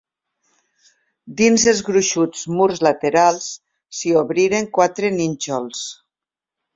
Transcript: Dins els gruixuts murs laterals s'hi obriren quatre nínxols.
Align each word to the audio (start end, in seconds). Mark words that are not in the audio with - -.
Dins 1.41 1.65
els 1.71 1.81
gruixuts 1.89 2.45
murs 2.59 2.81
laterals 2.87 3.49
s'hi 3.99 4.15
obriren 4.23 4.71
quatre 4.79 5.13
nínxols. 5.19 5.83